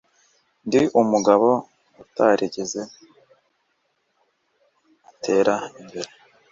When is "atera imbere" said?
5.09-6.09